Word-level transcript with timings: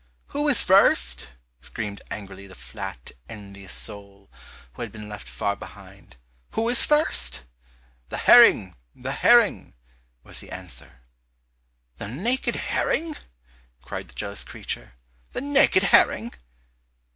"Who 0.29 0.49
is 0.49 0.63
first?" 0.63 1.35
screamed 1.61 2.01
angrily 2.09 2.47
the 2.47 2.55
flat 2.55 3.11
envious 3.29 3.75
sole, 3.75 4.31
who 4.73 4.81
had 4.81 4.91
been 4.91 5.07
left 5.07 5.27
far 5.27 5.55
behind, 5.55 6.17
"who 6.53 6.69
is 6.69 6.83
first?" 6.83 7.43
"The 8.09 8.17
herring! 8.17 8.75
The 8.95 9.11
herring," 9.11 9.75
was 10.23 10.39
the 10.39 10.49
answer. 10.49 11.01
"The 11.99 12.07
naked 12.07 12.55
herring?" 12.55 13.15
cried 13.83 14.07
the 14.07 14.15
jealous 14.15 14.43
creature, 14.43 14.93
"the 15.33 15.41
naked 15.41 15.83
herring?" 15.93 16.33